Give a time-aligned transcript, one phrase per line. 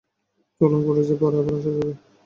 [0.61, 1.93] চলুন কোর্টে যাই, পরে আবার আসা যাবে।